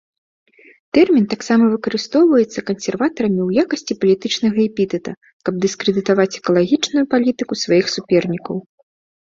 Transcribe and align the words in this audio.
Тэрмін 0.97 1.25
таксама 1.33 1.63
выкарыстоўваецца 1.73 2.59
кансерватарамі 2.71 3.37
ў 3.47 3.67
якасці 3.67 3.93
палітычнага 4.01 4.57
эпітэта, 4.69 5.11
каб 5.47 5.53
дыскрэдытаваць 5.69 6.31
экалагічную 6.43 7.05
палітыку 7.15 7.53
сваіх 7.69 7.85
супернікаў. 8.01 8.55